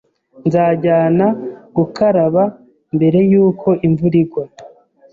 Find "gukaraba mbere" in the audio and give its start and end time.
1.75-3.19